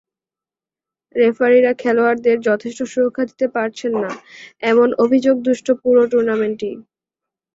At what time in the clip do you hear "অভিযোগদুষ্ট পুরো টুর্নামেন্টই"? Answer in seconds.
5.03-6.73